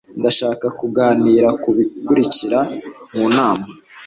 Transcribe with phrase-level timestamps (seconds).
[0.19, 2.59] Ndashaka kuganira ku bikurikira
[3.15, 3.65] mu nama.